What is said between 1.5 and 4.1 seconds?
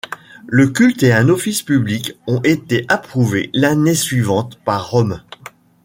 public ont été approuvés l'année